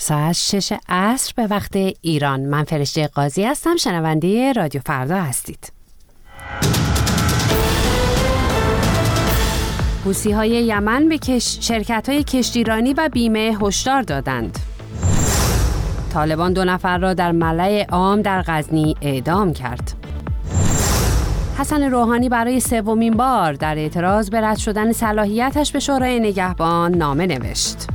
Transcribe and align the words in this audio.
ساعت 0.00 0.32
شش 0.32 0.72
عصر 0.88 1.32
به 1.36 1.46
وقت 1.46 1.76
ایران. 2.00 2.40
من 2.40 2.64
فرشته 2.64 3.06
قاضی 3.06 3.44
هستم. 3.44 3.76
شنونده 3.76 4.52
رادیو 4.52 4.80
فردا 4.86 5.16
هستید. 5.16 5.72
حوسی 10.04 10.32
های 10.32 10.48
یمن 10.48 11.08
به 11.08 11.18
کش... 11.18 11.58
شرکت 11.60 12.08
های 12.08 12.24
کشتیرانی 12.24 12.94
و 12.94 13.08
بیمه 13.12 13.56
هشدار 13.62 14.02
دادند. 14.02 14.58
طالبان 16.12 16.52
دو 16.52 16.64
نفر 16.64 16.98
را 16.98 17.14
در 17.14 17.32
ملع 17.32 17.86
عام 17.88 18.22
در 18.22 18.44
غزنی 18.46 18.96
اعدام 19.02 19.52
کرد. 19.52 19.92
حسن 21.58 21.82
روحانی 21.82 22.28
برای 22.28 22.60
سومین 22.60 23.16
بار 23.16 23.52
در 23.52 23.78
اعتراض 23.78 24.30
به 24.30 24.40
رد 24.40 24.58
شدن 24.58 24.92
صلاحیتش 24.92 25.72
به 25.72 25.80
شورای 25.80 26.20
نگهبان 26.20 26.94
نامه 26.94 27.26
نوشت. 27.26 27.86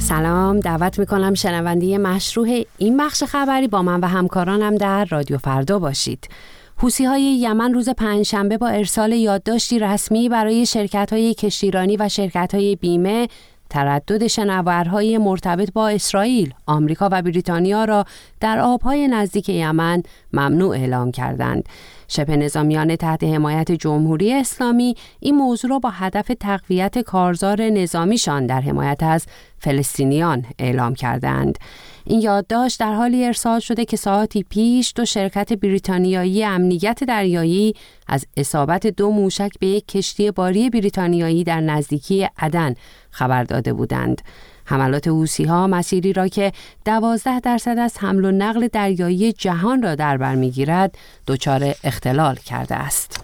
سلام 0.00 0.60
دعوت 0.60 0.98
می‌کنم 0.98 1.34
شنونده 1.34 1.98
مشروع 1.98 2.64
این 2.78 2.96
بخش 2.96 3.24
خبری 3.24 3.68
با 3.68 3.82
من 3.82 4.00
و 4.00 4.06
همکارانم 4.06 4.76
در 4.76 5.04
رادیو 5.04 5.38
فردا 5.38 5.78
باشید 5.78 6.28
حوسی 6.76 7.04
های 7.04 7.22
یمن 7.22 7.74
روز 7.74 7.88
پنجشنبه 7.88 8.58
با 8.58 8.68
ارسال 8.68 9.12
یادداشتی 9.12 9.78
رسمی 9.78 10.28
برای 10.28 10.66
شرکت 10.66 11.12
های 11.12 11.34
کشتیرانی 11.34 11.96
و 11.96 12.08
شرکت 12.08 12.54
های 12.54 12.76
بیمه 12.76 13.28
تردد 13.70 14.26
شنورهای 14.26 15.18
مرتبط 15.18 15.72
با 15.72 15.88
اسرائیل، 15.88 16.54
آمریکا 16.66 17.08
و 17.12 17.22
بریتانیا 17.22 17.84
را 17.84 18.04
در 18.40 18.58
آبهای 18.58 19.08
نزدیک 19.08 19.48
یمن 19.48 20.02
ممنوع 20.32 20.76
اعلام 20.76 21.10
کردند. 21.10 21.68
شبه 22.10 22.36
نظامیان 22.36 22.96
تحت 22.96 23.24
حمایت 23.24 23.72
جمهوری 23.72 24.32
اسلامی 24.32 24.94
این 25.20 25.36
موضوع 25.36 25.70
را 25.70 25.78
با 25.78 25.90
هدف 25.90 26.30
تقویت 26.40 26.98
کارزار 26.98 27.62
نظامیشان 27.62 28.46
در 28.46 28.60
حمایت 28.60 29.02
از 29.02 29.26
فلسطینیان 29.58 30.44
اعلام 30.58 30.94
کردند. 30.94 31.58
این 32.04 32.20
یادداشت 32.20 32.80
در 32.80 32.94
حالی 32.94 33.24
ارسال 33.24 33.60
شده 33.60 33.84
که 33.84 33.96
ساعتی 33.96 34.42
پیش 34.42 34.92
دو 34.96 35.04
شرکت 35.04 35.52
بریتانیایی 35.52 36.44
امنیت 36.44 37.04
دریایی 37.04 37.74
از 38.06 38.26
اصابت 38.36 38.86
دو 38.86 39.10
موشک 39.10 39.52
به 39.60 39.66
یک 39.66 39.86
کشتی 39.88 40.30
باری 40.30 40.70
بریتانیایی 40.70 41.44
در 41.44 41.60
نزدیکی 41.60 42.28
عدن 42.38 42.74
خبر 43.10 43.44
داده 43.44 43.72
بودند. 43.72 44.22
حملات 44.70 45.08
حوسی 45.08 45.44
ها 45.44 45.66
مسیری 45.66 46.12
را 46.12 46.28
که 46.28 46.52
دوازده 46.84 47.40
درصد 47.40 47.78
از 47.78 47.98
حمل 47.98 48.24
و 48.24 48.30
نقل 48.30 48.68
دریایی 48.68 49.32
جهان 49.32 49.82
را 49.82 49.94
در 49.94 50.16
بر 50.16 50.34
می‌گیرد 50.34 50.98
دچار 51.26 51.74
اختلال 51.84 52.36
کرده 52.36 52.74
است. 52.74 53.20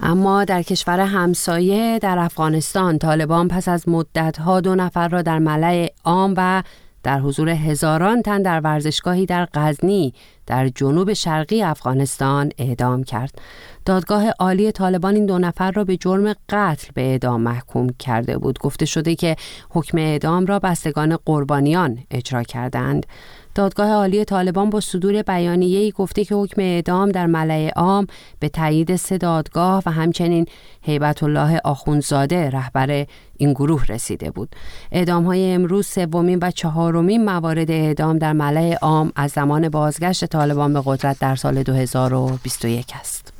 اما 0.00 0.44
در 0.44 0.62
کشور 0.62 1.00
همسایه 1.00 1.98
در 1.98 2.18
افغانستان 2.18 2.98
طالبان 2.98 3.48
پس 3.48 3.68
از 3.68 3.88
مدتها 3.88 4.60
دو 4.60 4.74
نفر 4.74 5.08
را 5.08 5.22
در 5.22 5.38
ملع 5.38 5.92
عام 6.04 6.34
و 6.36 6.62
در 7.02 7.20
حضور 7.20 7.48
هزاران 7.48 8.22
تن 8.22 8.42
در 8.42 8.60
ورزشگاهی 8.60 9.26
در 9.26 9.48
غزنی 9.54 10.14
در 10.46 10.68
جنوب 10.68 11.12
شرقی 11.12 11.62
افغانستان 11.62 12.52
اعدام 12.58 13.04
کرد. 13.04 13.34
دادگاه 13.84 14.30
عالی 14.30 14.72
طالبان 14.72 15.14
این 15.14 15.26
دو 15.26 15.38
نفر 15.38 15.70
را 15.70 15.84
به 15.84 15.96
جرم 15.96 16.34
قتل 16.48 16.88
به 16.94 17.02
اعدام 17.02 17.40
محکوم 17.40 17.88
کرده 17.98 18.38
بود. 18.38 18.58
گفته 18.58 18.86
شده 18.86 19.14
که 19.14 19.36
حکم 19.70 19.98
اعدام 19.98 20.46
را 20.46 20.58
بستگان 20.58 21.16
قربانیان 21.16 21.98
اجرا 22.10 22.42
کردند. 22.42 23.06
دادگاه 23.54 23.90
عالی 23.90 24.24
طالبان 24.24 24.70
با 24.70 24.80
صدور 24.80 25.22
بیانیه‌ای 25.22 25.90
گفته 25.90 26.24
که 26.24 26.34
حکم 26.34 26.62
اعدام 26.62 27.08
در 27.08 27.26
ملع 27.26 27.70
عام 27.76 28.06
به 28.40 28.48
تایید 28.48 28.96
سه 28.96 29.18
دادگاه 29.18 29.82
و 29.86 29.90
همچنین 29.90 30.46
هیبت 30.82 31.22
الله 31.22 31.60
آخونزاده 31.64 32.50
رهبر 32.50 33.06
این 33.36 33.52
گروه 33.52 33.86
رسیده 33.86 34.30
بود. 34.30 34.56
اعدام 34.92 35.24
های 35.24 35.52
امروز 35.52 35.86
سومین 35.86 36.38
و 36.42 36.50
چهارمین 36.50 37.24
موارد 37.24 37.70
اعدام 37.70 38.18
در 38.18 38.32
ملع 38.32 38.74
عام 38.82 39.12
از 39.16 39.30
زمان 39.30 39.68
بازگشت 39.68 40.24
طالبان 40.24 40.72
به 40.72 40.82
قدرت 40.84 41.18
در 41.18 41.36
سال 41.36 41.62
2021 41.62 42.86
است. 43.00 43.31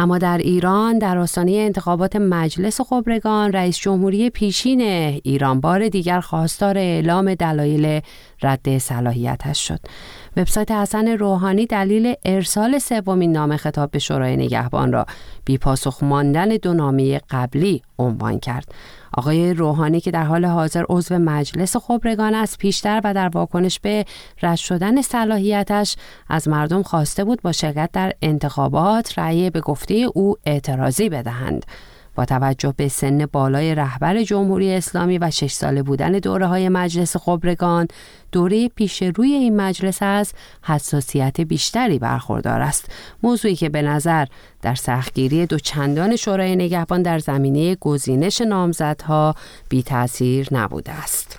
اما 0.00 0.18
در 0.18 0.38
ایران 0.38 0.98
در 0.98 1.18
آستانه 1.18 1.52
انتخابات 1.52 2.16
مجلس 2.16 2.80
خبرگان 2.80 3.52
رئیس 3.52 3.78
جمهوری 3.78 4.30
پیشین 4.30 4.80
ایران 5.24 5.60
بار 5.60 5.88
دیگر 5.88 6.20
خواستار 6.20 6.78
اعلام 6.78 7.34
دلایل 7.34 8.00
رد 8.42 8.78
صلاحیتش 8.78 9.68
شد. 9.68 9.80
وبسایت 10.36 10.70
حسن 10.70 11.08
روحانی 11.08 11.66
دلیل 11.66 12.14
ارسال 12.24 12.78
سومین 12.78 13.32
نامه 13.32 13.56
خطاب 13.56 13.90
به 13.90 13.98
شورای 13.98 14.36
نگهبان 14.36 14.92
را 14.92 15.06
بی 15.44 15.58
پاسخ 15.58 16.02
ماندن 16.02 16.48
دو 16.48 16.74
نامه 16.74 17.20
قبلی 17.30 17.82
عنوان 17.98 18.38
کرد. 18.38 18.74
آقای 19.14 19.54
روحانی 19.54 20.00
که 20.00 20.10
در 20.10 20.24
حال 20.24 20.44
حاضر 20.44 20.84
عضو 20.88 21.18
مجلس 21.18 21.76
خبرگان 21.76 22.34
است 22.34 22.58
پیشتر 22.58 23.00
و 23.04 23.14
در 23.14 23.28
واکنش 23.28 23.80
به 23.80 24.04
رد 24.42 24.56
شدن 24.56 25.02
صلاحیتش 25.02 25.96
از 26.28 26.48
مردم 26.48 26.82
خواسته 26.82 27.24
بود 27.24 27.42
با 27.42 27.52
شرکت 27.52 27.90
در 27.92 28.12
انتخابات 28.22 29.18
رأی 29.18 29.50
به 29.50 29.60
گفته 29.60 29.94
او 29.94 30.34
اعتراضی 30.46 31.08
بدهند. 31.08 31.66
با 32.18 32.24
توجه 32.24 32.74
به 32.76 32.88
سن 32.88 33.26
بالای 33.26 33.74
رهبر 33.74 34.22
جمهوری 34.22 34.74
اسلامی 34.74 35.18
و 35.18 35.30
شش 35.30 35.52
ساله 35.52 35.82
بودن 35.82 36.12
دوره 36.12 36.46
های 36.46 36.68
مجلس 36.68 37.16
خبرگان 37.16 37.88
دوره 38.32 38.68
پیش 38.68 39.02
روی 39.02 39.32
این 39.32 39.56
مجلس 39.56 39.98
از 40.02 40.32
حساسیت 40.62 41.40
بیشتری 41.40 41.98
برخوردار 41.98 42.60
است. 42.60 42.90
موضوعی 43.22 43.56
که 43.56 43.68
به 43.68 43.82
نظر 43.82 44.26
در 44.62 44.74
سختگیری 44.74 45.46
دو 45.46 45.58
چندان 45.58 46.16
شورای 46.16 46.56
نگهبان 46.56 47.02
در 47.02 47.18
زمینه 47.18 47.74
گزینش 47.74 48.40
نامزدها 48.40 49.34
بی 49.68 49.82
تاثیر 49.82 50.48
نبوده 50.50 50.92
است. 50.92 51.38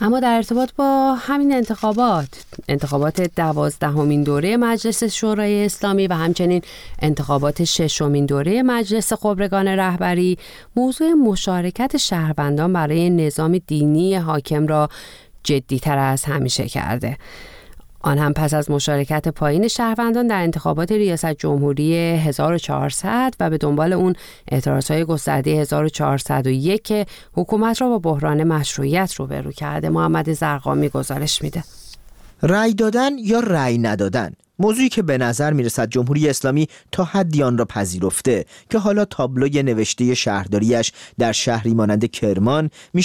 اما 0.00 0.20
در 0.20 0.34
ارتباط 0.36 0.70
با 0.76 1.14
همین 1.14 1.52
انتخابات 1.52 2.28
انتخابات 2.68 3.20
دوازدهمین 3.20 4.22
دوره 4.22 4.56
مجلس 4.56 5.04
شورای 5.04 5.64
اسلامی 5.64 6.06
و 6.06 6.12
همچنین 6.12 6.62
انتخابات 7.02 7.64
ششمین 7.64 8.26
دوره 8.26 8.62
مجلس 8.62 9.12
خبرگان 9.12 9.68
رهبری 9.68 10.38
موضوع 10.76 11.12
مشارکت 11.12 11.96
شهروندان 11.96 12.72
برای 12.72 13.10
نظام 13.10 13.58
دینی 13.58 14.16
حاکم 14.16 14.66
را 14.66 14.88
جدیتر 15.44 15.98
از 15.98 16.24
همیشه 16.24 16.68
کرده. 16.68 17.16
آن 18.08 18.18
هم 18.18 18.32
پس 18.32 18.54
از 18.54 18.70
مشارکت 18.70 19.28
پایین 19.28 19.68
شهروندان 19.68 20.26
در 20.26 20.42
انتخابات 20.42 20.92
ریاست 20.92 21.32
جمهوری 21.32 21.94
1400 21.96 23.34
و 23.40 23.50
به 23.50 23.58
دنبال 23.58 23.92
اون 23.92 24.14
اعتراضهای 24.48 25.04
گسترده 25.04 25.50
1401 25.50 26.82
که 26.82 27.06
حکومت 27.32 27.82
را 27.82 27.88
با 27.88 27.98
بحران 27.98 28.44
مشروعیت 28.44 29.14
روبرو 29.14 29.52
کرده. 29.52 29.88
محمد 29.88 30.32
زرقامی 30.32 30.88
گزارش 30.88 31.42
میده. 31.42 31.64
رأی 32.42 32.74
دادن 32.74 33.18
یا 33.18 33.40
رأی 33.40 33.78
ندادن؟ 33.78 34.32
موضوعی 34.58 34.88
که 34.88 35.02
به 35.02 35.18
نظر 35.18 35.52
می‌رسد 35.52 35.88
جمهوری 35.88 36.28
اسلامی 36.28 36.68
تا 36.92 37.04
حدی 37.04 37.42
آن 37.42 37.58
را 37.58 37.64
پذیرفته 37.64 38.44
که 38.70 38.78
حالا 38.78 39.04
تابلوی 39.04 39.62
نوشته 39.62 40.14
شهرداریش 40.14 40.92
در 41.18 41.32
شهری 41.32 41.74
مانند 41.74 42.10
کرمان 42.10 42.70
می 42.94 43.02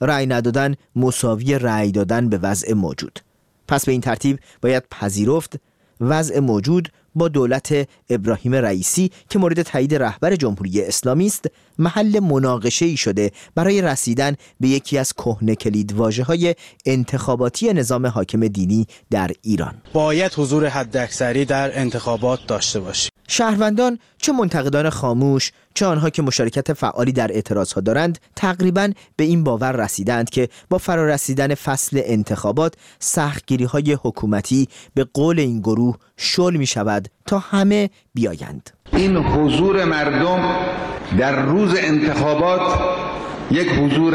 رأی 0.00 0.26
ندادن 0.26 0.74
مساوی 0.96 1.58
رأی 1.58 1.92
دادن 1.92 2.28
به 2.28 2.38
وضع 2.38 2.74
موجود. 2.74 3.27
پس 3.68 3.84
به 3.84 3.92
این 3.92 4.00
ترتیب 4.00 4.38
باید 4.62 4.82
پذیرفت 4.90 5.56
وضع 6.00 6.40
موجود 6.40 6.88
با 7.14 7.28
دولت 7.28 7.88
ابراهیم 8.10 8.54
رئیسی 8.54 9.10
که 9.28 9.38
مورد 9.38 9.62
تایید 9.62 9.94
رهبر 9.94 10.36
جمهوری 10.36 10.82
اسلامی 10.82 11.26
است. 11.26 11.46
محل 11.78 12.20
مناقشه 12.20 12.86
ای 12.86 12.96
شده 12.96 13.30
برای 13.54 13.82
رسیدن 13.82 14.34
به 14.60 14.68
یکی 14.68 14.98
از 14.98 15.12
کهنه 15.12 15.54
کلید 15.54 15.92
واجه 15.92 16.24
های 16.24 16.54
انتخاباتی 16.86 17.72
نظام 17.72 18.06
حاکم 18.06 18.48
دینی 18.48 18.86
در 19.10 19.30
ایران. 19.42 19.74
باید 19.92 20.32
حضور 20.36 20.66
حداکثری 20.66 21.44
در 21.44 21.78
انتخابات 21.80 22.40
داشته 22.46 22.80
باشیم. 22.80 23.10
شهروندان 23.28 23.98
چه 24.18 24.32
منتقدان 24.32 24.90
خاموش 24.90 25.52
چه 25.74 25.86
آنها 25.86 26.10
که 26.10 26.22
مشارکت 26.22 26.72
فعالی 26.72 27.12
در 27.12 27.32
اعتراض 27.32 27.72
ها 27.72 27.80
دارند 27.80 28.18
تقریبا 28.36 28.90
به 29.16 29.24
این 29.24 29.44
باور 29.44 29.72
رسیدند 29.72 30.30
که 30.30 30.48
با 30.70 30.78
فرارسیدن 30.78 31.54
فصل 31.54 32.00
انتخابات 32.04 32.74
سختگیری 32.98 33.64
های 33.64 33.98
حکومتی 34.02 34.68
به 34.94 35.04
قول 35.14 35.38
این 35.38 35.60
گروه 35.60 35.96
شل 36.16 36.56
می 36.56 36.66
شود 36.66 37.08
تا 37.26 37.38
همه 37.38 37.90
بیایند. 38.14 38.70
این 38.92 39.16
حضور 39.16 39.84
مردم 39.84 40.56
در 41.18 41.42
روز 41.42 41.74
انتخابات 41.78 42.80
یک 43.50 43.68
حضور 43.68 44.14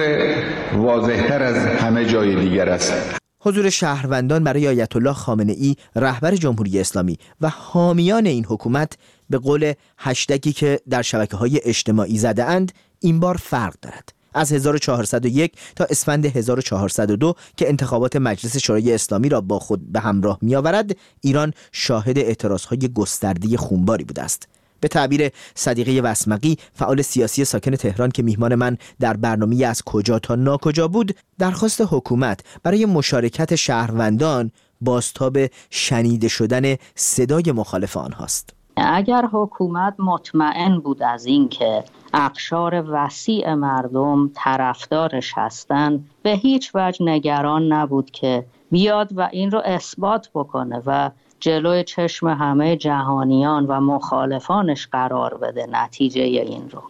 واضحتر 0.75 1.43
از 1.43 1.55
همه 1.55 2.05
جای 2.05 2.35
دیگر 2.35 2.69
است. 2.69 3.22
حضور 3.45 3.69
شهروندان 3.69 4.43
برای 4.43 4.67
آیت 4.67 4.95
الله 4.95 5.13
خامنه 5.13 5.53
ای 5.53 5.75
رهبر 5.95 6.35
جمهوری 6.35 6.79
اسلامی 6.79 7.17
و 7.41 7.49
حامیان 7.49 8.25
این 8.25 8.45
حکومت 8.45 8.97
به 9.29 9.37
قول 9.37 9.73
هشتگی 9.97 10.53
که 10.53 10.79
در 10.89 11.01
شبکه 11.01 11.37
های 11.37 11.61
اجتماعی 11.63 12.17
زده 12.17 12.43
اند 12.43 12.71
این 12.99 13.19
بار 13.19 13.37
فرق 13.37 13.75
دارد. 13.81 14.13
از 14.33 14.51
1401 14.51 15.53
تا 15.75 15.85
اسفند 15.89 16.25
1402 16.25 17.35
که 17.57 17.69
انتخابات 17.69 18.15
مجلس 18.15 18.57
شورای 18.57 18.93
اسلامی 18.93 19.29
را 19.29 19.41
با 19.41 19.59
خود 19.59 19.91
به 19.91 19.99
همراه 19.99 20.37
می 20.41 20.55
آورد 20.55 20.95
ایران 21.21 21.53
شاهد 21.71 22.17
اعتراض 22.17 22.65
های 22.65 22.93
گسترده 22.93 23.57
خونباری 23.57 24.03
بوده 24.03 24.21
است. 24.21 24.47
به 24.83 24.89
تعبیر 24.89 25.29
صدیقه 25.55 26.01
وسمقی 26.09 26.57
فعال 26.73 27.01
سیاسی 27.01 27.45
ساکن 27.45 27.71
تهران 27.71 28.11
که 28.11 28.23
میهمان 28.23 28.55
من 28.55 28.77
در 28.99 29.17
برنامه 29.17 29.65
از 29.65 29.81
کجا 29.81 30.19
تا 30.19 30.35
ناکجا 30.35 30.87
بود 30.87 31.15
درخواست 31.39 31.81
حکومت 31.81 32.39
برای 32.63 32.85
مشارکت 32.85 33.55
شهروندان 33.55 34.51
بازتاب 34.81 35.37
شنیده 35.69 36.27
شدن 36.27 36.75
صدای 36.95 37.51
مخالف 37.51 37.97
آنهاست 37.97 38.49
اگر 38.77 39.25
حکومت 39.31 39.95
مطمئن 39.99 40.79
بود 40.79 41.03
از 41.03 41.25
اینکه 41.25 41.83
اقشار 42.13 42.85
وسیع 42.87 43.53
مردم 43.53 44.31
طرفدارش 44.35 45.33
هستند 45.35 46.09
به 46.23 46.31
هیچ 46.31 46.71
وجه 46.75 47.05
نگران 47.05 47.73
نبود 47.73 48.11
که 48.11 48.45
بیاد 48.71 49.09
و 49.15 49.29
این 49.31 49.51
رو 49.51 49.61
اثبات 49.65 50.29
بکنه 50.33 50.81
و 50.85 51.09
جلوی 51.43 51.83
چشم 51.83 52.27
همه 52.27 52.77
جهانیان 52.77 53.65
و 53.65 53.79
مخالفانش 53.79 54.87
قرار 54.87 55.37
بده 55.37 55.67
نتیجه 55.71 56.21
این 56.21 56.69
رو. 56.69 56.83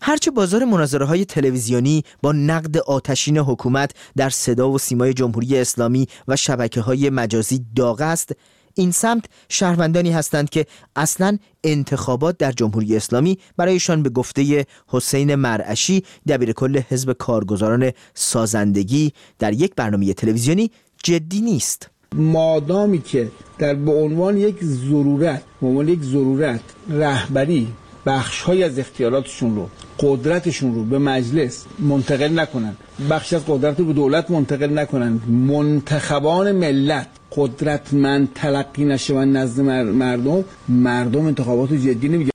هرچه 0.00 0.30
بازار 0.30 0.64
مناظره 0.64 1.06
های 1.06 1.24
تلویزیونی 1.24 2.02
با 2.22 2.32
نقد 2.32 2.76
آتشین 2.76 3.38
حکومت 3.38 3.90
در 4.16 4.30
صدا 4.30 4.70
و 4.70 4.78
سیمای 4.78 5.14
جمهوری 5.14 5.58
اسلامی 5.58 6.06
و 6.28 6.36
شبکه 6.36 6.80
های 6.80 7.10
مجازی 7.10 7.66
داغ 7.76 8.00
است 8.00 8.32
این 8.74 8.90
سمت 8.90 9.24
شهروندانی 9.48 10.10
هستند 10.10 10.50
که 10.50 10.66
اصلا 10.96 11.38
انتخابات 11.64 12.38
در 12.38 12.52
جمهوری 12.52 12.96
اسلامی 12.96 13.38
برایشان 13.56 14.02
به 14.02 14.10
گفته 14.10 14.66
حسین 14.88 15.34
مرعشی 15.34 16.04
دبیر 16.28 16.52
کل 16.52 16.80
حزب 16.88 17.12
کارگزاران 17.12 17.92
سازندگی 18.14 19.12
در 19.38 19.52
یک 19.52 19.74
برنامه 19.74 20.14
تلویزیونی 20.14 20.70
جدی 21.02 21.40
نیست. 21.40 21.95
مادامی 22.16 22.98
که 23.02 23.28
در 23.58 23.74
به 23.74 23.92
عنوان 23.92 24.36
یک 24.36 24.64
ضرورت 24.64 25.42
به 25.60 25.66
عنوان 25.66 25.88
یک 25.88 26.02
ضرورت 26.02 26.60
رهبری 26.90 27.68
بخش 28.06 28.48
از 28.48 28.78
اختیاراتشون 28.78 29.56
رو 29.56 29.68
قدرتشون 30.00 30.74
رو 30.74 30.84
به 30.84 30.98
مجلس 30.98 31.64
منتقل 31.78 32.40
نکنن. 32.40 32.76
بخش 33.10 33.32
از 33.32 33.42
قدرت 33.48 33.78
رو 33.80 33.84
به 33.84 33.92
دولت 33.92 34.30
منتقل 34.30 34.78
نکنن. 34.78 35.20
منتخبان 35.28 36.52
ملت 36.52 37.06
قدرتمند 37.36 38.28
تلقی 38.34 38.84
نشون 38.84 39.32
نزد 39.32 39.60
مردم 39.60 40.44
مردم 40.68 41.26
انتخابات 41.26 41.72
جدی 41.72 42.08
نمیگه 42.08 42.30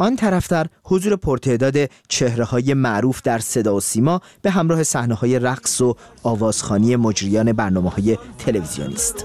آن 0.00 0.16
طرفتر 0.16 0.66
حضور 0.84 1.16
پرتعداد 1.16 1.90
چهره 2.08 2.44
های 2.44 2.74
معروف 2.74 3.22
در 3.22 3.38
صدا 3.38 3.76
و 3.76 3.80
سیما 3.80 4.20
به 4.42 4.50
همراه 4.50 4.82
صحنه 4.82 5.14
های 5.14 5.38
رقص 5.38 5.80
و 5.80 5.94
آوازخانی 6.22 6.96
مجریان 6.96 7.52
برنامه 7.52 7.90
های 7.90 8.18
تلویزیونی 8.38 8.94
است. 8.94 9.24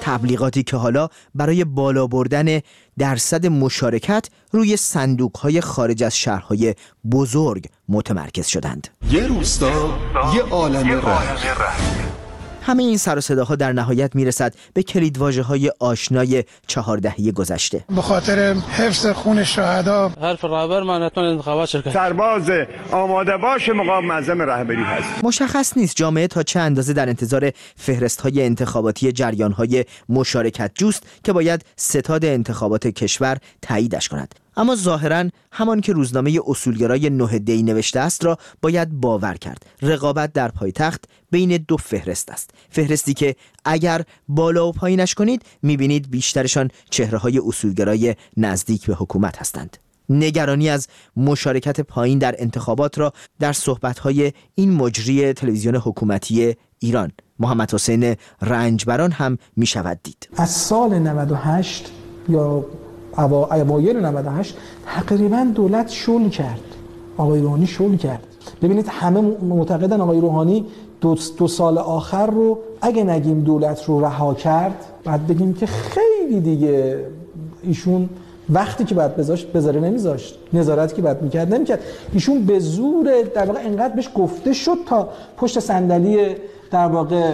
تبلیغاتی 0.00 0.62
که 0.62 0.76
حالا 0.76 1.08
برای 1.34 1.64
بالا 1.64 2.06
بردن 2.06 2.60
درصد 2.98 3.46
مشارکت 3.46 4.28
روی 4.52 4.76
صندوق 4.76 5.36
های 5.36 5.60
خارج 5.60 6.02
از 6.02 6.16
شهرهای 6.16 6.74
بزرگ 7.12 7.64
متمرکز 7.88 8.46
شدند. 8.46 8.88
یه 9.10 9.26
روستا 9.26 9.98
یه 10.34 10.42
عالم 10.42 10.88
ره 10.88 12.17
همه 12.68 12.82
این 12.82 12.96
سر 12.96 13.18
و 13.18 13.20
صداها 13.20 13.56
در 13.56 13.72
نهایت 13.72 14.14
می‌رسد 14.14 14.54
به 14.74 14.82
کلیدواژه 14.82 15.42
های 15.42 15.72
آشنای 15.80 16.44
چهار 16.66 16.98
دهه 16.98 17.32
گذشته. 17.32 17.84
به 17.96 18.02
خاطر 18.02 18.54
حفظ 18.54 19.06
خون 19.06 19.44
شهدا. 19.44 20.08
حرف 20.20 20.44
رهبر 20.44 20.82
من 20.82 21.10
انتخابات 21.16 21.68
شرکت 21.68 21.92
سرباز 21.92 22.50
آماده 22.92 23.36
باش 23.36 23.68
مقام 23.68 24.06
معظم 24.06 24.42
رهبری 24.42 24.82
هست. 24.82 25.24
مشخص 25.24 25.76
نیست 25.76 25.96
جامعه 25.96 26.26
تا 26.26 26.42
چه 26.42 26.60
اندازه 26.60 26.92
در 26.92 27.08
انتظار 27.08 27.52
فهرست 27.76 28.20
های 28.20 28.42
انتخاباتی 28.42 29.12
جریان 29.12 29.52
های 29.52 29.84
مشارکت 30.08 30.70
جوست 30.74 31.02
که 31.24 31.32
باید 31.32 31.64
ستاد 31.76 32.24
انتخابات 32.24 32.86
کشور 32.86 33.38
تاییدش 33.62 34.08
کند. 34.08 34.34
اما 34.58 34.76
ظاهرا 34.76 35.24
همان 35.52 35.80
که 35.80 35.92
روزنامه 35.92 36.40
اصولگرای 36.46 37.10
نه 37.10 37.38
دی 37.38 37.62
نوشته 37.62 38.00
است 38.00 38.24
را 38.24 38.38
باید 38.62 38.90
باور 38.90 39.34
کرد. 39.34 39.66
رقابت 39.82 40.32
در 40.32 40.48
پایتخت 40.48 41.04
بین 41.30 41.56
دو 41.56 41.76
فهرست 41.76 42.30
است. 42.30 42.50
فهرستی 42.70 43.14
که 43.14 43.36
اگر 43.64 44.02
بالا 44.28 44.68
و 44.68 44.72
پایینش 44.72 45.14
کنید 45.14 45.42
می‌بینید 45.62 46.10
بیشترشان 46.10 46.70
چهره 46.90 47.18
های 47.18 47.38
اصولگرای 47.46 48.14
نزدیک 48.36 48.86
به 48.86 48.94
حکومت 48.94 49.38
هستند. 49.38 49.76
نگرانی 50.08 50.68
از 50.70 50.88
مشارکت 51.16 51.80
پایین 51.80 52.18
در 52.18 52.34
انتخابات 52.38 52.98
را 52.98 53.12
در 53.40 53.52
صحبتهای 53.52 54.32
این 54.54 54.72
مجری 54.72 55.32
تلویزیون 55.32 55.76
حکومتی 55.76 56.56
ایران 56.78 57.12
محمد 57.38 57.74
حسین 57.74 58.16
رنجبران 58.42 59.12
هم 59.12 59.38
می 59.56 59.66
شود 59.66 60.00
دید. 60.02 60.28
از 60.36 60.50
سال 60.50 60.98
98 60.98 61.92
یا 62.28 62.64
اوایل 63.18 63.96
98 64.06 64.56
تقریبا 64.86 65.46
دولت 65.54 65.88
شل 65.88 66.28
کرد. 66.28 66.60
آقای 67.16 67.40
روحانی 67.40 67.66
شل 67.66 67.96
کرد. 67.96 68.22
ببینید 68.62 68.86
همه 68.88 69.20
معتقدن 69.20 70.00
آقای 70.00 70.20
روحانی 70.20 70.66
دو, 71.00 71.16
دو 71.38 71.48
سال 71.48 71.78
آخر 71.78 72.26
رو 72.26 72.58
اگه 72.80 73.04
نگیم 73.04 73.40
دولت 73.40 73.84
رو 73.84 74.00
رها 74.00 74.34
کرد 74.34 74.84
بعد 75.04 75.26
بگیم 75.26 75.54
که 75.54 75.66
خیلی 75.66 76.40
دیگه 76.40 77.04
ایشون 77.62 78.08
وقتی 78.50 78.84
که 78.84 78.94
بعد 78.94 79.16
بذاشت 79.16 79.52
بذاره 79.52 79.80
نمیذاشت 79.80 80.38
نظارت 80.52 80.94
که 80.94 81.02
بعد 81.02 81.22
می‌کرد 81.22 81.54
نمی‌کرد. 81.54 81.80
ایشون 82.12 82.44
به 82.44 82.58
زور 82.58 83.22
در 83.34 83.46
واقع 83.46 83.60
انقدر 83.64 83.94
بهش 83.94 84.08
گفته 84.14 84.52
شد 84.52 84.76
تا 84.86 85.08
پشت 85.36 85.60
صندلی 85.60 86.18
در 86.70 86.86
واقع 86.86 87.32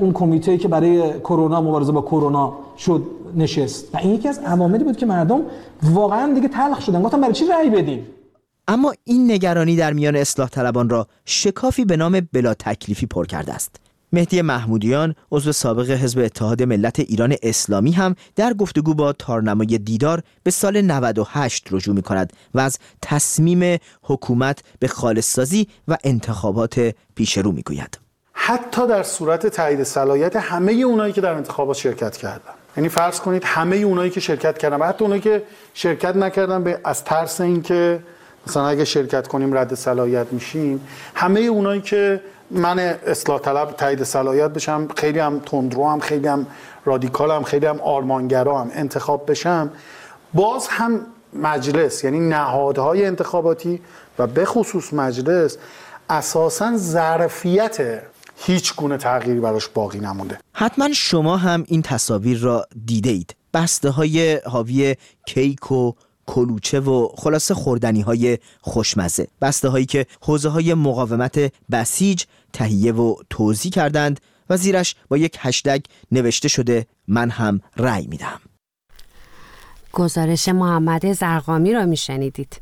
اون 0.00 0.12
کمیته 0.12 0.58
که 0.58 0.68
برای 0.68 1.20
کرونا 1.20 1.60
مبارزه 1.60 1.92
با 1.92 2.02
کرونا 2.02 2.52
شد 2.78 3.02
نشست. 3.36 3.94
و 3.94 3.98
این 3.98 4.14
یکی 4.14 4.28
از 4.28 4.38
عواملی 4.38 4.84
بود 4.84 4.96
که 4.96 5.06
مردم 5.06 5.40
واقعا 5.82 6.32
دیگه 6.34 6.48
تلخ 6.48 6.80
شدن. 6.80 7.02
گفتم 7.02 7.20
برای 7.20 7.34
چی 7.34 7.46
رأی 7.46 7.70
بدیم 7.70 8.06
اما 8.68 8.94
این 9.04 9.30
نگرانی 9.30 9.76
در 9.76 9.92
میان 9.92 10.16
اصلاح 10.16 10.48
طلبان 10.48 10.88
را 10.88 11.06
شکافی 11.24 11.84
به 11.84 11.96
نام 11.96 12.28
بلا 12.32 12.54
تکلیفی 12.54 13.06
پر 13.06 13.26
کرده 13.26 13.54
است. 13.54 13.76
مهدی 14.12 14.42
محمودیان 14.42 15.14
عضو 15.32 15.52
سابق 15.52 15.90
حزب 15.90 16.18
اتحاد 16.18 16.62
ملت 16.62 17.00
ایران 17.00 17.34
اسلامی 17.42 17.92
هم 17.92 18.14
در 18.36 18.54
گفتگو 18.54 18.94
با 18.94 19.12
تارنمای 19.12 19.78
دیدار 19.78 20.22
به 20.42 20.50
سال 20.50 20.80
98 20.80 21.68
رجوع 21.70 21.94
می 21.94 22.02
کند 22.02 22.32
و 22.54 22.60
از 22.60 22.78
تصمیم 23.02 23.78
حکومت 24.02 24.58
به 24.78 24.88
خالصسازی 24.88 25.68
و 25.88 25.96
انتخابات 26.04 26.94
پیش 27.14 27.38
رو 27.38 27.52
می 27.52 27.62
گوید. 27.62 27.98
حتی 28.32 28.86
در 28.86 29.02
صورت 29.02 29.46
تایید 29.46 29.82
صلاحیت 29.82 30.36
همه 30.36 30.72
اونایی 30.72 31.12
که 31.12 31.20
در 31.20 31.32
انتخابات 31.32 31.76
شرکت 31.76 32.16
کردن. 32.16 32.54
یعنی 32.76 32.88
فرض 32.88 33.20
کنید 33.20 33.42
همه 33.44 33.76
اونایی 33.76 34.10
که 34.10 34.20
شرکت 34.20 34.58
کردن 34.58 34.76
و 34.76 34.84
حتی 34.84 35.04
اونایی 35.04 35.22
که 35.22 35.42
شرکت 35.74 36.16
نکردن 36.16 36.64
به 36.64 36.80
از 36.84 37.04
ترس 37.04 37.40
اینکه 37.40 38.00
مثلا 38.46 38.68
اگه 38.68 38.84
شرکت 38.84 39.26
کنیم 39.28 39.58
رد 39.58 39.74
صلاحیت 39.74 40.26
میشیم 40.30 40.88
همه 41.14 41.40
اونایی 41.40 41.80
که 41.80 42.20
من 42.50 42.78
اصلاح 42.78 43.40
طلب 43.40 43.70
تایید 43.70 44.02
صلاحیت 44.02 44.50
بشم 44.50 44.88
خیلی 44.96 45.18
هم 45.18 45.38
تندرو 45.38 45.88
هم 45.88 46.00
خیلی 46.00 46.28
هم 46.28 46.46
رادیکال 46.84 47.30
هم 47.30 47.42
خیلی 47.42 47.66
هم 47.66 47.80
آرمانگرا 47.80 48.58
هم 48.58 48.70
انتخاب 48.74 49.30
بشم 49.30 49.70
باز 50.34 50.68
هم 50.68 51.00
مجلس 51.32 52.04
یعنی 52.04 52.20
نهادهای 52.20 53.04
انتخاباتی 53.04 53.80
و 54.18 54.26
به 54.26 54.44
خصوص 54.44 54.92
مجلس 54.92 55.56
اساسا 56.10 56.76
ظرفیت 56.76 58.00
هیچ 58.36 58.74
گونه 58.74 58.96
تغییری 58.96 59.40
براش 59.40 59.68
باقی 59.68 59.98
نمونده. 59.98 60.38
حتما 60.52 60.88
شما 60.92 61.36
هم 61.36 61.64
این 61.66 61.82
تصاویر 61.82 62.38
را 62.38 62.66
دیده 62.86 63.10
اید. 63.10 63.36
بسته 63.54 63.90
های 63.90 64.40
حاوی 64.46 64.96
کیک 65.26 65.72
و 65.72 65.92
کلوچه 66.26 66.80
و 66.80 67.08
خلاصه 67.16 67.54
خوردنی 67.54 68.00
های 68.00 68.38
خوشمزه. 68.60 69.28
بسته 69.40 69.68
هایی 69.68 69.86
که 69.86 70.06
حوزه 70.22 70.48
های 70.48 70.74
مقاومت 70.74 71.52
بسیج 71.70 72.24
تهیه 72.52 72.92
و 72.92 73.14
توضیح 73.30 73.72
کردند 73.72 74.20
و 74.50 74.56
زیرش 74.56 74.94
با 75.08 75.16
یک 75.16 75.36
هشتگ 75.40 75.80
نوشته 76.12 76.48
شده 76.48 76.86
من 77.08 77.30
هم 77.30 77.60
رأی 77.76 78.06
میدم 78.06 78.40
گزارش 79.96 80.48
محمد 80.48 81.12
زرقامی 81.12 81.72
را 81.72 81.86
میشنیدید. 81.86 82.60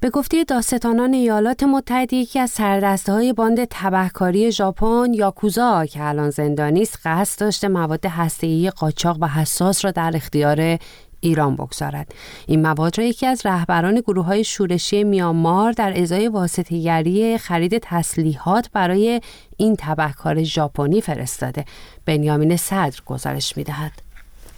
به 0.00 0.10
گفته 0.10 0.44
داستانان 0.44 1.12
ایالات 1.12 1.62
متحده 1.62 2.16
یکی 2.16 2.38
از 2.38 2.50
سردسته 2.50 3.12
های 3.12 3.32
باند 3.32 3.64
تبهکاری 3.70 4.52
ژاپن 4.52 5.14
یاکوزا 5.14 5.86
که 5.86 6.02
الان 6.02 6.30
زندانی 6.30 6.82
است 6.82 6.98
قصد 7.04 7.40
داشته 7.40 7.68
مواد 7.68 8.06
هسته‌ای 8.06 8.70
قاچاق 8.70 9.16
و 9.20 9.28
حساس 9.28 9.84
را 9.84 9.90
در 9.90 10.12
اختیار 10.14 10.78
ایران 11.20 11.56
بگذارد. 11.56 12.14
این 12.46 12.62
مواد 12.62 12.98
را 12.98 13.04
یکی 13.04 13.26
از 13.26 13.46
رهبران 13.46 14.00
گروه 14.00 14.24
های 14.24 14.44
شورشی 14.44 15.04
میانمار 15.04 15.72
در 15.72 16.00
ازای 16.02 16.28
واسطهگری 16.28 17.38
خرید 17.38 17.78
تسلیحات 17.82 18.70
برای 18.72 19.20
این 19.56 19.76
تبهکار 19.78 20.42
ژاپنی 20.42 21.00
فرستاده. 21.00 21.64
بنیامین 22.06 22.56
صدر 22.56 23.00
گزارش 23.06 23.56
می‌دهد. 23.56 24.07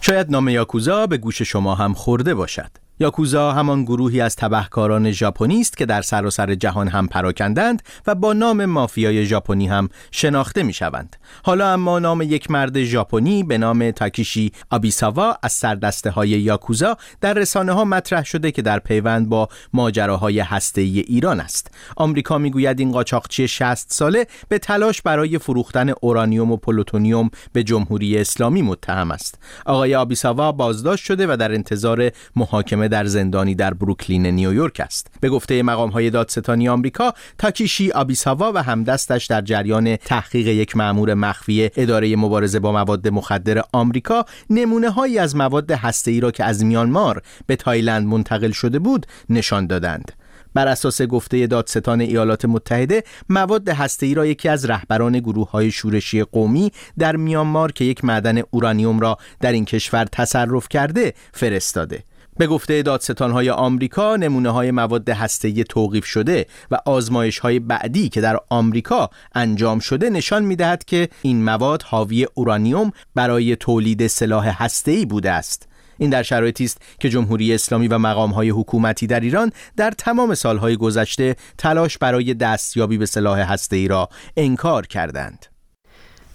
شاید 0.01 0.31
نام 0.31 0.49
یاکوزا 0.49 1.07
به 1.07 1.17
گوش 1.17 1.41
شما 1.41 1.75
هم 1.75 1.93
خورده 1.93 2.33
باشد. 2.33 2.71
یاکوزا 3.01 3.51
همان 3.51 3.83
گروهی 3.83 4.21
از 4.21 4.35
تبهکاران 4.35 5.11
ژاپنی 5.11 5.61
است 5.61 5.77
که 5.77 5.85
در 5.85 6.01
سراسر 6.01 6.55
جهان 6.55 6.87
هم 6.87 7.07
پراکندند 7.07 7.81
و 8.07 8.15
با 8.15 8.33
نام 8.33 8.65
مافیای 8.65 9.25
ژاپنی 9.25 9.67
هم 9.67 9.89
شناخته 10.11 10.63
می 10.63 10.73
شوند. 10.73 11.15
حالا 11.43 11.73
اما 11.73 11.99
نام 11.99 12.21
یک 12.21 12.51
مرد 12.51 12.83
ژاپنی 12.83 13.43
به 13.43 13.57
نام 13.57 13.91
تاکیشی 13.91 14.51
آبیساوا 14.69 15.37
از 15.43 15.51
سردسته 15.51 16.09
های 16.09 16.29
یاکوزا 16.29 16.97
در 17.21 17.33
رسانه 17.33 17.71
ها 17.71 17.85
مطرح 17.85 18.23
شده 18.23 18.51
که 18.51 18.61
در 18.61 18.79
پیوند 18.79 19.29
با 19.29 19.49
ماجراهای 19.73 20.39
هسته 20.39 20.81
ای 20.81 20.99
ایران 20.99 21.39
است. 21.39 21.71
آمریکا 21.97 22.37
می‌گوید 22.37 22.79
این 22.79 22.91
قاچاقچی 22.91 23.47
60 23.47 23.91
ساله 23.91 24.27
به 24.49 24.57
تلاش 24.57 25.01
برای 25.01 25.37
فروختن 25.37 25.93
اورانیوم 26.01 26.51
و 26.51 26.57
پلوتونیوم 26.57 27.29
به 27.53 27.63
جمهوری 27.63 28.17
اسلامی 28.17 28.61
متهم 28.61 29.11
است. 29.11 29.39
آقای 29.65 29.95
آبیساوا 29.95 30.51
بازداشت 30.51 31.05
شده 31.05 31.27
و 31.33 31.37
در 31.37 31.51
انتظار 31.51 32.11
محاکمه 32.35 32.90
در 32.91 33.05
زندانی 33.05 33.55
در 33.55 33.73
بروکلین 33.73 34.25
نیویورک 34.25 34.79
است. 34.79 35.07
به 35.21 35.29
گفته 35.29 35.63
مقام 35.63 35.89
های 35.89 36.09
دادستانی 36.09 36.69
آمریکا 36.69 37.13
تاکیشی 37.37 37.91
آبیساوا 37.91 38.51
و 38.55 38.63
همدستش 38.63 39.25
در 39.25 39.41
جریان 39.41 39.95
تحقیق 39.95 40.47
یک 40.47 40.77
مأمور 40.77 41.13
مخفی 41.13 41.69
اداره 41.75 42.15
مبارزه 42.15 42.59
با 42.59 42.71
مواد 42.71 43.07
مخدر 43.07 43.63
آمریکا 43.73 44.25
نمونه 44.49 44.89
هایی 44.89 45.19
از 45.19 45.35
مواد 45.35 45.79
ای 46.07 46.19
را 46.19 46.31
که 46.31 46.43
از 46.43 46.65
میانمار 46.65 47.21
به 47.47 47.55
تایلند 47.55 48.07
منتقل 48.07 48.51
شده 48.51 48.79
بود 48.79 49.05
نشان 49.29 49.67
دادند. 49.67 50.11
بر 50.53 50.67
اساس 50.67 51.01
گفته 51.01 51.47
دادستان 51.47 52.01
ایالات 52.01 52.45
متحده 52.45 53.03
مواد 53.29 53.69
ای 54.01 54.13
را 54.13 54.25
یکی 54.25 54.49
از 54.49 54.65
رهبران 54.65 55.19
گروه 55.19 55.51
های 55.51 55.71
شورشی 55.71 56.23
قومی 56.23 56.71
در 56.99 57.15
میانمار 57.15 57.71
که 57.71 57.85
یک 57.85 58.05
معدن 58.05 58.41
اورانیوم 58.51 58.99
را 58.99 59.17
در 59.39 59.51
این 59.51 59.65
کشور 59.65 60.05
تصرف 60.05 60.69
کرده 60.69 61.13
فرستاده. 61.33 62.03
به 62.37 62.47
گفته 62.47 62.81
دادستانهای 62.81 63.49
آمریکا 63.49 64.15
نمونه 64.15 64.49
های 64.49 64.71
مواد 64.71 65.09
هسته‌ای 65.09 65.63
توقیف 65.63 66.05
شده 66.05 66.45
و 66.71 66.77
آزمایش 66.85 67.39
های 67.39 67.59
بعدی 67.59 68.09
که 68.09 68.21
در 68.21 68.37
آمریکا 68.49 69.09
انجام 69.35 69.79
شده 69.79 70.09
نشان 70.09 70.43
می 70.43 70.55
دهد 70.55 70.85
که 70.85 71.09
این 71.21 71.43
مواد 71.43 71.81
حاوی 71.81 72.27
اورانیوم 72.33 72.91
برای 73.15 73.55
تولید 73.55 74.07
سلاح 74.07 74.63
هسته‌ای 74.63 75.05
بوده 75.05 75.31
است 75.31 75.67
این 75.97 76.09
در 76.09 76.23
شرایطی 76.23 76.63
است 76.63 76.77
که 76.99 77.09
جمهوری 77.09 77.53
اسلامی 77.53 77.87
و 77.87 77.97
مقامهای 77.97 78.49
حکومتی 78.49 79.07
در 79.07 79.19
ایران 79.19 79.51
در 79.77 79.91
تمام 79.91 80.35
سالهای 80.35 80.77
گذشته 80.77 81.35
تلاش 81.57 81.97
برای 81.97 82.33
دستیابی 82.33 82.97
به 82.97 83.05
سلاح 83.05 83.39
هسته‌ای 83.39 83.87
را 83.87 84.09
انکار 84.37 84.87
کردند. 84.87 85.50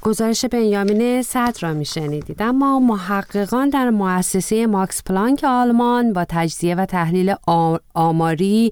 گزارش 0.06 0.44
بنیامین 0.44 1.22
صدر 1.22 1.58
را 1.60 1.74
میشنیدید. 1.74 2.42
اما 2.42 2.80
محققان 2.80 3.68
در 3.68 3.90
مؤسسه 3.90 4.66
ماکس 4.66 5.02
پلانک 5.02 5.44
آلمان 5.44 6.12
با 6.12 6.24
تجزیه 6.28 6.74
و 6.74 6.86
تحلیل 6.86 7.34
آماری 7.94 8.70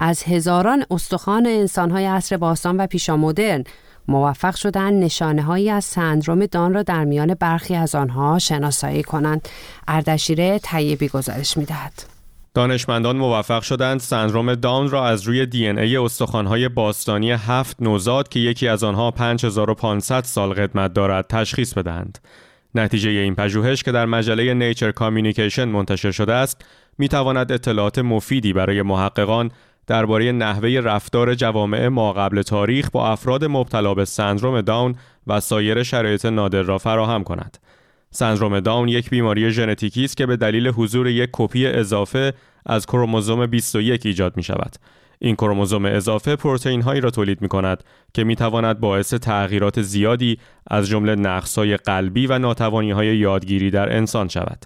از 0.00 0.22
هزاران 0.22 0.84
استخوان 0.90 1.46
انسانهای 1.46 2.06
عصر 2.06 2.36
باستان 2.36 2.76
و 2.76 2.86
پیشا 2.86 3.16
مدرن 3.16 3.64
موفق 4.08 4.54
شدن 4.54 4.94
نشانه 4.94 5.42
هایی 5.42 5.70
از 5.70 5.84
سندروم 5.84 6.46
دان 6.46 6.74
را 6.74 6.82
در 6.82 7.04
میان 7.04 7.34
برخی 7.34 7.74
از 7.74 7.94
آنها 7.94 8.38
شناسایی 8.38 9.02
کنند. 9.02 9.48
اردشیر 9.88 10.58
طیبی 10.58 11.08
گزارش 11.08 11.56
می‌دهد. 11.56 12.09
دانشمندان 12.54 13.16
موفق 13.16 13.62
شدند 13.62 14.00
سندروم 14.00 14.54
داون 14.54 14.90
را 14.90 15.06
از 15.06 15.22
روی 15.22 15.46
دی 15.46 15.66
ان 15.66 15.78
ای 15.78 15.96
استخوان‌های 15.96 16.68
باستانی 16.68 17.32
هفت 17.32 17.82
نوزاد 17.82 18.28
که 18.28 18.40
یکی 18.40 18.68
از 18.68 18.84
آنها 18.84 19.10
5500 19.10 20.24
سال 20.24 20.52
قدمت 20.52 20.92
دارد 20.92 21.26
تشخیص 21.26 21.74
بدهند. 21.74 22.18
نتیجه 22.74 23.10
این 23.10 23.34
پژوهش 23.34 23.82
که 23.82 23.92
در 23.92 24.06
مجله 24.06 24.54
نیچر 24.54 24.90
کامیونیکیشن 24.90 25.64
منتشر 25.64 26.10
شده 26.10 26.32
است، 26.32 26.64
می 26.98 27.08
تواند 27.08 27.52
اطلاعات 27.52 27.98
مفیدی 27.98 28.52
برای 28.52 28.82
محققان 28.82 29.50
درباره 29.86 30.32
نحوه 30.32 30.68
رفتار 30.68 31.34
جوامع 31.34 31.88
ما 31.88 32.12
قبل 32.12 32.42
تاریخ 32.42 32.90
با 32.90 33.08
افراد 33.08 33.44
مبتلا 33.44 33.94
به 33.94 34.04
سندروم 34.04 34.60
داون 34.60 34.94
و 35.26 35.40
سایر 35.40 35.82
شرایط 35.82 36.26
نادر 36.26 36.62
را 36.62 36.78
فراهم 36.78 37.24
کند. 37.24 37.58
سندروم 38.12 38.60
داون 38.60 38.88
یک 38.88 39.10
بیماری 39.10 39.50
ژنتیکی 39.50 40.04
است 40.04 40.16
که 40.16 40.26
به 40.26 40.36
دلیل 40.36 40.68
حضور 40.68 41.08
یک 41.08 41.30
کپی 41.32 41.66
اضافه 41.66 42.34
از 42.66 42.86
کروموزوم 42.86 43.46
21 43.46 44.06
ایجاد 44.06 44.36
می 44.36 44.42
شود. 44.42 44.76
این 45.18 45.34
کروموزوم 45.34 45.84
اضافه 45.84 46.36
پروتئین 46.36 46.82
هایی 46.82 47.00
را 47.00 47.10
تولید 47.10 47.42
می 47.42 47.48
کند 47.48 47.84
که 48.14 48.24
می 48.24 48.36
تواند 48.36 48.80
باعث 48.80 49.14
تغییرات 49.14 49.82
زیادی 49.82 50.38
از 50.66 50.88
جمله 50.88 51.14
نقص 51.14 51.58
های 51.58 51.76
قلبی 51.76 52.26
و 52.26 52.38
ناتوانی 52.38 52.90
های 52.90 53.16
یادگیری 53.16 53.70
در 53.70 53.96
انسان 53.96 54.28
شود. 54.28 54.64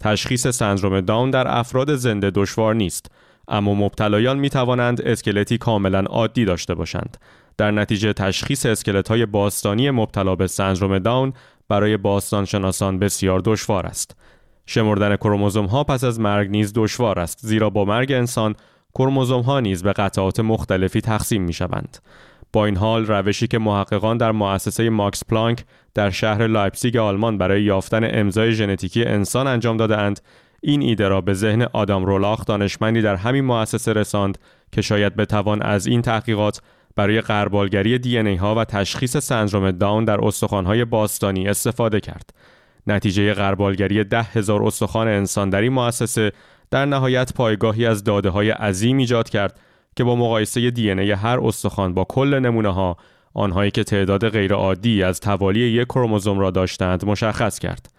تشخیص 0.00 0.46
سندروم 0.46 1.00
داون 1.00 1.30
در 1.30 1.58
افراد 1.58 1.94
زنده 1.94 2.30
دشوار 2.30 2.74
نیست 2.74 3.10
اما 3.48 3.74
مبتلایان 3.74 4.38
می 4.38 4.50
توانند 4.50 5.02
اسکلتی 5.02 5.58
کاملا 5.58 6.00
عادی 6.00 6.44
داشته 6.44 6.74
باشند. 6.74 7.16
در 7.56 7.70
نتیجه 7.70 8.12
تشخیص 8.12 8.66
اسکلت 8.66 9.08
های 9.08 9.26
باستانی 9.26 9.90
مبتلا 9.90 10.36
به 10.36 10.46
سندروم 10.46 10.98
داون 10.98 11.32
برای 11.68 11.96
باستانشناسان 11.96 12.98
بسیار 12.98 13.42
دشوار 13.44 13.86
است. 13.86 14.16
شمردن 14.66 15.16
کروموزوم 15.16 15.66
ها 15.66 15.84
پس 15.84 16.04
از 16.04 16.20
مرگ 16.20 16.50
نیز 16.50 16.72
دشوار 16.74 17.20
است 17.20 17.38
زیرا 17.42 17.70
با 17.70 17.84
مرگ 17.84 18.12
انسان 18.12 18.54
کروموزوم 18.94 19.40
ها 19.40 19.60
نیز 19.60 19.82
به 19.82 19.92
قطعات 19.92 20.40
مختلفی 20.40 21.00
تقسیم 21.00 21.42
می 21.42 21.52
شوند. 21.52 21.98
با 22.52 22.66
این 22.66 22.76
حال 22.76 23.06
روشی 23.06 23.46
که 23.46 23.58
محققان 23.58 24.16
در 24.16 24.32
مؤسسه 24.32 24.90
ماکس 24.90 25.24
پلانک 25.24 25.64
در 25.94 26.10
شهر 26.10 26.46
لایپزیگ 26.46 26.96
آلمان 26.96 27.38
برای 27.38 27.62
یافتن 27.62 28.08
امضای 28.20 28.52
ژنتیکی 28.52 29.04
انسان 29.04 29.46
انجام 29.46 29.76
دادهاند 29.76 30.20
این 30.62 30.82
ایده 30.82 31.08
را 31.08 31.20
به 31.20 31.34
ذهن 31.34 31.62
آدام 31.62 32.04
رولاخ 32.06 32.44
دانشمندی 32.44 33.02
در 33.02 33.16
همین 33.16 33.44
مؤسسه 33.44 33.92
رساند 33.92 34.38
که 34.72 34.82
شاید 34.82 35.16
بتوان 35.16 35.62
از 35.62 35.86
این 35.86 36.02
تحقیقات 36.02 36.60
برای 36.96 37.20
قربالگری 37.20 37.98
دی 37.98 38.18
ای 38.18 38.36
ها 38.36 38.54
و 38.54 38.64
تشخیص 38.64 39.16
سندروم 39.16 39.70
داون 39.70 40.04
در 40.04 40.24
استخوان‌های 40.24 40.84
باستانی 40.84 41.48
استفاده 41.48 42.00
کرد. 42.00 42.30
نتیجه 42.86 43.34
قربالگری 43.34 44.04
ده 44.04 44.22
هزار 44.22 44.62
استخوان 44.62 45.08
انسان 45.08 45.50
در 45.50 45.60
این 45.60 45.72
مؤسسه 45.72 46.32
در 46.70 46.86
نهایت 46.86 47.32
پایگاهی 47.34 47.86
از 47.86 48.04
داده 48.04 48.30
های 48.30 48.50
عظیم 48.50 48.96
ایجاد 48.96 49.28
کرد 49.28 49.60
که 49.96 50.04
با 50.04 50.16
مقایسه 50.16 50.70
دی 50.70 50.90
ای 50.90 51.12
هر 51.12 51.40
استخوان 51.42 51.94
با 51.94 52.04
کل 52.04 52.38
نمونه 52.38 52.74
ها 52.74 52.96
آنهایی 53.34 53.70
که 53.70 53.84
تعداد 53.84 54.28
غیرعادی 54.28 55.02
از 55.02 55.20
توالی 55.20 55.60
یک 55.60 55.86
کروموزوم 55.86 56.38
را 56.38 56.50
داشتند 56.50 57.04
مشخص 57.04 57.58
کرد. 57.58 57.92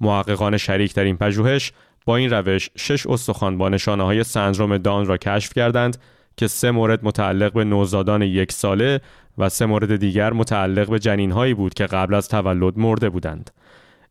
محققان 0.00 0.56
شریک 0.56 0.94
در 0.94 1.04
این 1.04 1.16
پژوهش 1.16 1.72
با 2.06 2.16
این 2.16 2.30
روش 2.30 2.70
شش 2.76 3.06
استخوان 3.06 3.58
با 3.58 3.68
نشانه 3.68 4.04
های 4.04 4.24
سندروم 4.24 4.78
داون 4.78 5.06
را 5.06 5.16
کشف 5.16 5.52
کردند 5.52 5.98
که 6.38 6.46
سه 6.46 6.70
مورد 6.70 7.04
متعلق 7.04 7.52
به 7.52 7.64
نوزادان 7.64 8.22
یک 8.22 8.52
ساله 8.52 9.00
و 9.38 9.48
سه 9.48 9.66
مورد 9.66 9.96
دیگر 9.96 10.32
متعلق 10.32 10.90
به 10.90 10.98
جنین 10.98 11.32
هایی 11.32 11.54
بود 11.54 11.74
که 11.74 11.86
قبل 11.86 12.14
از 12.14 12.28
تولد 12.28 12.78
مرده 12.78 13.08
بودند. 13.08 13.50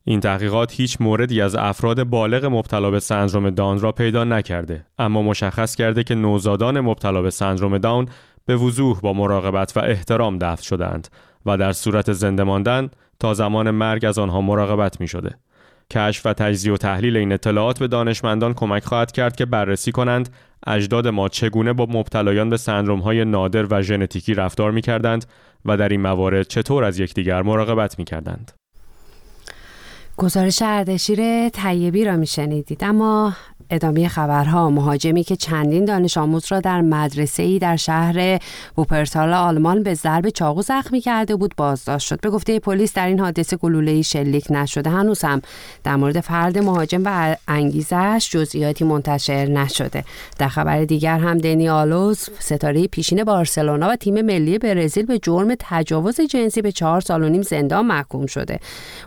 این 0.04 0.20
تحقیقات 0.20 0.74
هیچ 0.74 0.98
موردی 1.00 1.42
از 1.42 1.56
افراد 1.56 2.04
بالغ 2.04 2.46
مبتلا 2.46 2.92
به 2.92 3.00
سندروم 3.00 3.50
داون 3.50 3.80
را 3.80 3.92
پیدا 3.92 4.24
نکرده 4.24 4.86
اما 5.00 5.22
مشخص 5.22 5.76
کرده 5.76 6.04
که 6.04 6.16
نوزادان 6.16 6.80
مبتلا 6.80 7.22
به 7.22 7.30
سندروم 7.30 7.78
داون 7.78 8.08
به 8.46 8.56
وضوح 8.56 9.00
با 9.00 9.14
مراقبت 9.14 9.78
و 9.78 9.80
احترام 9.80 10.38
دفن 10.38 10.64
شدند 10.64 11.08
و 11.46 11.58
در 11.58 11.72
صورت 11.72 12.14
زنده 12.14 12.44
ماندن 12.44 12.90
تا 13.20 13.34
زمان 13.34 13.72
مرگ 13.72 14.06
از 14.06 14.20
آنها 14.20 14.42
مراقبت 14.42 15.02
می 15.02 15.08
شده. 15.08 15.36
کشف 15.92 16.26
و 16.26 16.34
تجزیه 16.34 16.74
و 16.74 16.78
تحلیل 16.78 17.18
این 17.18 17.32
اطلاعات 17.32 17.80
به 17.80 17.88
دانشمندان 17.88 18.54
کمک 18.54 18.86
خواهد 18.86 19.12
کرد 19.12 19.36
که 19.36 19.46
بررسی 19.46 19.92
کنند 19.92 20.30
اجداد 20.68 21.08
ما 21.08 21.30
چگونه 21.30 21.74
با 21.74 21.86
مبتلایان 21.90 22.50
به 22.50 22.58
سندروم 22.58 23.00
های 23.00 23.26
نادر 23.26 23.68
و 23.70 23.82
ژنتیکی 23.82 24.34
رفتار 24.34 24.72
می 24.72 24.82
کردند 24.82 25.26
و 25.66 25.78
در 25.78 25.90
این 25.90 26.02
موارد 26.02 26.48
چطور 26.48 26.84
از 26.84 27.00
یکدیگر 27.00 27.42
مراقبت 27.42 28.00
می 28.00 28.06
کردند. 28.06 28.52
گزارش 30.18 30.62
اردشیر 30.62 31.50
طیبی 31.50 32.06
را 32.06 32.16
میشنیدید 32.16 32.84
اما 32.84 33.34
ادامه 33.70 34.08
خبرها. 34.08 34.70
مهاجمی 34.70 35.24
که 35.24 35.36
چندین 35.36 35.86
دانش 35.86 36.18
آموز 36.18 36.46
را 36.52 36.60
در 36.60 36.82
مدرسه 36.82 37.44
ای 37.44 37.60
در 37.60 37.76
شهر 37.76 38.40
ووپرتال 38.78 39.34
آلمان 39.34 39.84
به 39.84 39.94
ضرب 39.94 40.30
چاقو 40.30 40.62
زخمی 40.62 41.02
کرده 41.02 41.36
بود 41.36 41.54
بازداشت 41.58 42.08
شد. 42.08 42.22
به 42.22 42.30
گفته 42.30 42.60
پلیس 42.60 42.94
در 42.94 43.08
این 43.08 43.20
حادثه 43.20 43.58
گلوله 43.58 44.02
شلیک 44.02 44.48
نشده. 44.50 44.90
هنوز 44.90 45.22
هم 45.22 45.42
در 45.84 45.96
مورد 45.96 46.20
فرد 46.20 46.58
مهاجم 46.58 47.02
و 47.06 47.36
انگیزش 47.48 48.30
جزئیاتی 48.32 48.86
منتشر 48.86 49.46
نشده. 49.46 50.04
در 50.38 50.48
خبر 50.48 50.86
دیگر 50.86 51.20
هم 51.20 51.38
دنی 51.38 51.70
آلوز 51.70 52.30
ستاره 52.40 52.88
پیشین 52.88 53.24
بارسلونا 53.24 53.90
و 53.90 53.96
تیم 53.96 54.22
ملی 54.22 54.58
برزیل 54.58 55.06
به 55.06 55.20
جرم 55.20 55.56
تجاوز 55.60 56.22
جنسی 56.22 56.62
به 56.62 56.72
چهار 56.72 57.02
سال 57.02 57.24
و 57.24 57.30
نیم 57.30 57.42
زندان 57.42 57.86
محکوم 57.86 58.26
شده. 58.26 58.60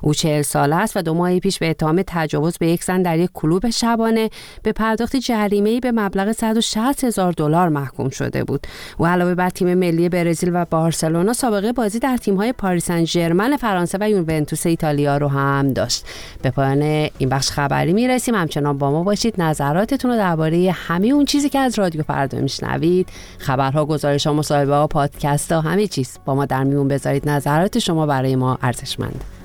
او 0.03 0.15
چهل 0.15 0.43
ساله 0.43 0.77
است 0.77 0.97
و 0.97 1.03
دو 1.03 1.15
ماه 1.15 1.39
پیش 1.39 1.59
به 1.59 1.71
اتهام 1.71 2.03
تجاوز 2.07 2.59
به 2.59 2.69
یک 2.69 2.85
زن 2.85 3.03
در 3.03 3.19
یک 3.19 3.31
کلوب 3.35 3.71
شبانه 3.71 4.31
به 4.63 4.73
پرداخت 4.73 5.17
جریمه‌ای 5.17 5.81
به 5.81 5.93
مبلغ 5.93 6.33
160 6.33 7.05
هزار 7.05 7.33
دلار 7.33 7.69
محکوم 7.69 8.09
شده 8.09 8.45
بود. 8.45 8.67
و 9.01 9.07
علاوه 9.07 9.35
بر 9.35 9.51
تیم 9.51 9.75
ملی 9.75 10.09
برزیل 10.09 10.51
و 10.55 10.65
بارسلونا 10.71 11.33
سابقه 11.33 11.73
بازی 11.73 11.99
در 11.99 12.17
تیم‌های 12.17 12.53
پاریس 12.53 12.91
سن 12.91 13.57
فرانسه 13.57 13.99
و 14.01 14.11
یوونتوس 14.11 14.67
ایتالیا 14.67 15.17
رو 15.17 15.29
هم 15.29 15.73
داشت. 15.73 16.05
به 16.43 16.51
پایان 16.51 16.83
این 17.19 17.29
بخش 17.29 17.51
خبری 17.51 17.93
می‌رسیم. 17.93 18.35
همچنان 18.35 18.79
با 18.79 18.91
ما 18.91 19.03
باشید. 19.03 19.43
نظراتتون 19.43 20.11
رو 20.11 20.17
درباره 20.17 20.75
همه 20.75 21.07
اون 21.07 21.25
چیزی 21.25 21.49
که 21.49 21.59
از 21.59 21.79
رادیو 21.79 22.03
فردا 22.03 22.39
میشنوید 22.39 23.09
خبرها 23.39 23.85
گزارش 23.85 24.27
ها 24.27 24.33
مصاحبه 24.33 24.75
ها 24.75 24.87
پادکست 24.87 25.53
ها 25.53 25.61
همه 25.61 25.87
چیز 25.87 26.19
با 26.25 26.35
ما 26.35 26.47
در 26.47 26.65
میون 26.65 26.89
بذارید. 26.89 27.29
نظرات 27.29 27.79
شما 27.79 28.07
برای 28.07 28.37
ما 28.37 28.59
ارزشمند. 28.63 29.40